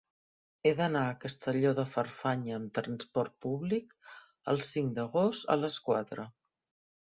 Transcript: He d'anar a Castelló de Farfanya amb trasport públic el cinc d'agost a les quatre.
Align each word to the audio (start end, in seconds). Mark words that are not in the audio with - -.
He 0.67 0.69
d'anar 0.77 1.03
a 1.09 1.17
Castelló 1.25 1.73
de 1.81 1.85
Farfanya 1.91 2.57
amb 2.61 2.73
trasport 2.79 3.37
públic 3.47 3.95
el 4.55 4.67
cinc 4.73 4.93
d'agost 4.99 5.49
a 5.59 5.63
les 5.65 5.83
quatre. 5.91 6.31